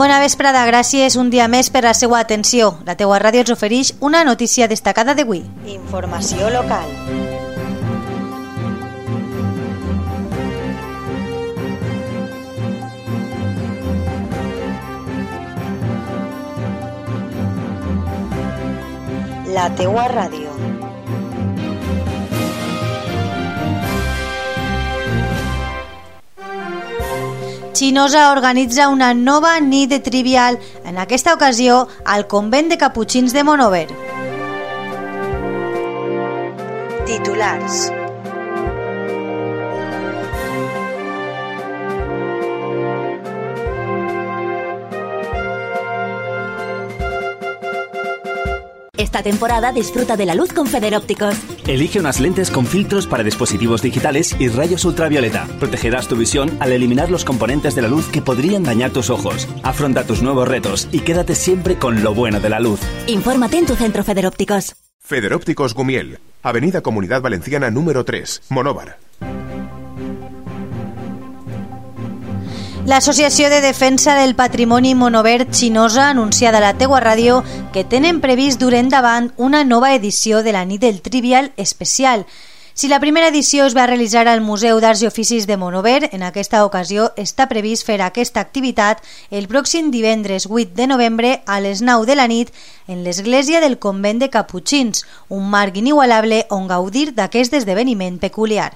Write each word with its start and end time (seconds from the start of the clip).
Bona 0.00 0.16
vesprada, 0.16 0.62
gràcies 0.64 1.12
un 1.20 1.28
dia 1.28 1.44
més 1.52 1.68
per 1.68 1.82
la 1.84 1.90
seva 1.92 2.22
atenció. 2.24 2.70
La 2.88 2.94
teua 2.96 3.18
ràdio 3.20 3.42
ens 3.44 3.50
ofereix 3.52 3.90
una 4.00 4.22
notícia 4.24 4.64
destacada 4.64 5.12
d'avui. 5.12 5.42
Informació 5.68 6.48
local. 6.54 6.88
La 19.52 19.68
teua 19.76 20.08
ràdio. 20.08 20.49
Xinosa 27.80 28.30
organitza 28.32 28.90
una 28.92 29.14
nova 29.14 29.58
nit 29.58 29.88
de 29.88 30.00
trivial, 30.04 30.58
en 30.84 30.98
aquesta 31.00 31.32
ocasió 31.32 31.88
al 32.04 32.26
convent 32.28 32.68
de 32.68 32.76
Caputxins 32.76 33.32
de 33.32 33.42
Monover. 33.42 33.88
Titulars. 37.06 37.90
Esta 48.98 49.22
temporada 49.22 49.72
disfruta 49.72 50.18
de 50.18 50.26
la 50.26 50.34
luz 50.34 50.52
con 50.52 50.66
Federópticos. 50.66 51.34
Elige 51.66 52.00
unas 52.00 52.20
lentes 52.20 52.50
con 52.50 52.66
filtros 52.66 53.06
para 53.06 53.22
dispositivos 53.22 53.82
digitales 53.82 54.34
y 54.38 54.48
rayos 54.48 54.84
ultravioleta. 54.84 55.46
Protegerás 55.58 56.08
tu 56.08 56.16
visión 56.16 56.50
al 56.60 56.72
eliminar 56.72 57.10
los 57.10 57.24
componentes 57.24 57.74
de 57.74 57.82
la 57.82 57.88
luz 57.88 58.08
que 58.08 58.22
podrían 58.22 58.62
dañar 58.62 58.90
tus 58.90 59.10
ojos. 59.10 59.48
Afronta 59.62 60.04
tus 60.04 60.22
nuevos 60.22 60.48
retos 60.48 60.88
y 60.92 61.00
quédate 61.00 61.34
siempre 61.34 61.76
con 61.76 62.02
lo 62.02 62.14
bueno 62.14 62.40
de 62.40 62.48
la 62.48 62.60
luz. 62.60 62.80
Infórmate 63.06 63.58
en 63.58 63.66
tu 63.66 63.76
centro 63.76 64.04
Federópticos. 64.04 64.76
Federópticos 64.98 65.74
Gumiel, 65.74 66.20
Avenida 66.42 66.82
Comunidad 66.82 67.20
Valenciana 67.20 67.70
número 67.70 68.04
3, 68.04 68.42
Monóvar. 68.48 68.98
L'Associació 72.90 73.50
de 73.50 73.60
Defensa 73.60 74.16
del 74.16 74.34
Patrimoni 74.34 74.96
Monovert 74.96 75.52
Xinosa 75.54 76.08
anunciada 76.08 76.58
a 76.58 76.64
la 76.64 76.72
teua 76.74 76.98
ràdio 76.98 77.36
que 77.70 77.84
tenen 77.86 78.18
previst 78.18 78.58
dur 78.58 78.72
endavant 78.74 79.28
una 79.36 79.60
nova 79.62 79.92
edició 79.94 80.40
de 80.42 80.50
la 80.50 80.64
nit 80.66 80.82
del 80.82 80.98
Trivial 81.00 81.52
especial. 81.56 82.26
Si 82.74 82.90
la 82.90 82.98
primera 82.98 83.28
edició 83.30 83.68
es 83.70 83.76
va 83.78 83.86
realitzar 83.86 84.26
al 84.26 84.42
Museu 84.42 84.82
d'Arts 84.82 85.04
i 85.04 85.06
Oficis 85.06 85.46
de 85.46 85.54
Monover, 85.56 86.10
en 86.10 86.26
aquesta 86.26 86.64
ocasió 86.66 87.12
està 87.14 87.46
previst 87.46 87.86
fer 87.86 88.00
aquesta 88.02 88.42
activitat 88.42 89.06
el 89.30 89.46
pròxim 89.46 89.94
divendres 89.94 90.50
8 90.50 90.74
de 90.74 90.90
novembre 90.90 91.34
a 91.46 91.60
les 91.62 91.86
9 91.86 92.10
de 92.10 92.18
la 92.18 92.26
nit 92.26 92.50
en 92.88 93.04
l'església 93.06 93.62
del 93.62 93.78
convent 93.78 94.18
de 94.18 94.34
Caputxins, 94.34 95.06
un 95.28 95.46
marc 95.46 95.78
inigualable 95.78 96.42
on 96.50 96.66
gaudir 96.66 97.12
d'aquest 97.14 97.54
esdeveniment 97.54 98.18
peculiar. 98.18 98.72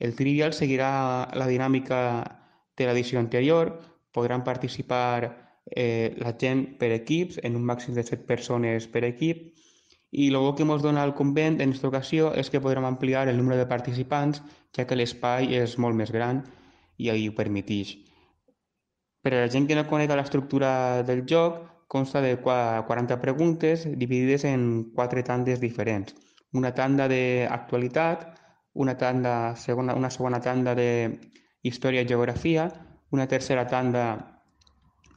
El 0.00 0.16
Trivial 0.16 0.56
seguirà 0.56 1.28
la 1.36 1.46
dinàmica 1.46 1.98
de 2.76 2.86
l'edició 2.86 3.20
anterior, 3.20 3.72
podran 4.12 4.44
participar 4.44 5.32
eh, 5.66 6.14
la 6.18 6.34
gent 6.38 6.78
per 6.78 6.92
equips, 6.92 7.40
en 7.42 7.56
un 7.56 7.64
màxim 7.64 7.94
de 7.94 8.04
7 8.04 8.26
persones 8.28 8.88
per 8.92 9.04
equip, 9.08 9.50
i 10.12 10.28
el 10.28 10.36
que 10.56 10.64
ens 10.68 10.82
dona 10.84 11.04
el 11.08 11.14
convent 11.16 11.60
en 11.60 11.70
aquesta 11.70 11.88
ocasió 11.88 12.32
és 12.36 12.50
que 12.52 12.60
podrem 12.60 12.84
ampliar 12.84 13.28
el 13.28 13.38
número 13.38 13.56
de 13.56 13.68
participants, 13.68 14.42
ja 14.76 14.84
que 14.86 14.98
l'espai 14.98 15.54
és 15.56 15.78
molt 15.78 15.96
més 15.96 16.12
gran 16.12 16.42
i 16.98 17.08
ahir 17.08 17.30
ho 17.30 17.36
permeteix. 17.38 17.94
Per 19.22 19.32
a 19.32 19.40
la 19.40 19.48
gent 19.54 19.68
que 19.68 19.78
no 19.78 19.86
conega 19.88 20.18
l'estructura 20.18 21.02
del 21.08 21.24
joc, 21.30 21.62
consta 21.88 22.20
de 22.24 22.36
40 22.42 23.20
preguntes 23.20 23.86
dividides 23.86 24.44
en 24.48 24.92
quatre 24.96 25.22
tandes 25.22 25.60
diferents. 25.60 26.14
Una 26.52 26.72
tanda 26.76 27.08
d'actualitat, 27.08 28.26
una, 28.74 28.96
tanda, 28.98 29.54
segona, 29.56 29.94
una 29.94 30.10
segona 30.10 30.40
tanda 30.40 30.74
de 30.74 30.88
història 31.62 32.02
i 32.02 32.08
geografia, 32.08 32.68
una 33.10 33.26
tercera 33.28 33.66
tanda 33.70 34.04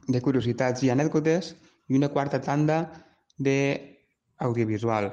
de 0.06 0.22
curiositats 0.22 0.82
i 0.86 0.90
anècdotes 0.92 1.54
i 1.88 1.98
una 1.98 2.10
quarta 2.14 2.40
tanda 2.40 2.80
d'audiovisual. 3.38 5.10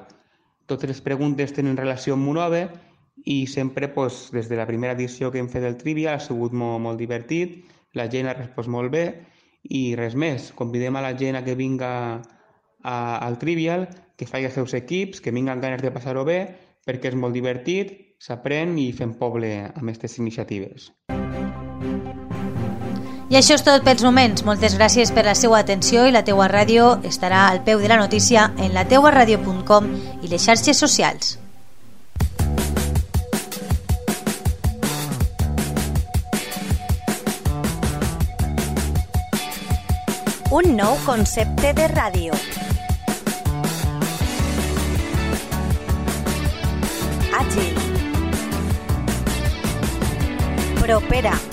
Totes 0.70 0.90
les 0.90 1.02
preguntes 1.06 1.54
tenen 1.56 1.78
relació 1.78 2.16
amb 2.16 2.28
Monove 2.28 2.68
i 3.30 3.44
sempre, 3.48 3.90
doncs, 3.96 4.30
des 4.34 4.50
de 4.50 4.58
la 4.60 4.68
primera 4.70 4.96
edició 4.98 5.32
que 5.32 5.42
hem 5.42 5.50
fet 5.50 5.66
del 5.66 5.78
Trivia, 5.78 6.16
ha 6.16 6.24
sigut 6.24 6.54
molt, 6.54 6.82
molt 6.86 7.02
divertit, 7.02 7.64
la 7.94 8.08
gent 8.10 8.30
ha 8.30 8.38
respost 8.38 8.70
molt 8.70 8.92
bé 8.94 9.06
i 9.64 9.96
res 9.96 10.16
més. 10.16 10.52
Convidem 10.58 10.96
a 10.98 11.04
la 11.06 11.14
gent 11.18 11.38
a 11.38 11.44
que 11.46 11.56
vinga 11.56 11.92
a, 12.84 12.96
al 13.18 13.38
Trivial, 13.40 13.88
que 14.18 14.30
faci 14.30 14.50
els 14.50 14.58
seus 14.60 14.74
equips, 14.78 15.22
que 15.22 15.36
vinguen 15.36 15.62
ganes 15.64 15.82
de 15.82 15.94
passar-ho 15.94 16.26
bé, 16.28 16.40
perquè 16.88 17.14
és 17.14 17.20
molt 17.20 17.38
divertit, 17.38 17.96
s'aprèn 18.24 18.78
i 18.80 18.92
fem 18.96 19.16
poble 19.20 19.54
amb 19.70 19.88
aquestes 19.88 20.20
iniciatives. 20.20 20.92
I 23.32 23.38
això 23.40 23.56
és 23.56 23.64
tot 23.64 23.86
pels 23.86 24.04
moments. 24.04 24.44
Moltes 24.46 24.76
gràcies 24.78 25.12
per 25.14 25.24
la 25.26 25.36
seva 25.38 25.62
atenció 25.62 26.04
i 26.08 26.12
la 26.12 26.24
teua 26.28 26.50
ràdio 26.52 26.98
estarà 27.08 27.48
al 27.48 27.64
peu 27.64 27.80
de 27.80 27.88
la 27.88 28.02
notícia 28.02 28.50
en 28.58 28.74
lateuaradio.com 28.76 29.88
i 30.22 30.28
les 30.28 30.44
xarxes 30.44 30.78
socials. 30.78 31.38
Un 40.54 40.76
nou 40.78 41.00
concepte 41.02 41.72
de 41.74 41.88
ràdio. 41.90 42.36
Àgil. 47.40 47.74
Propera. 50.84 51.53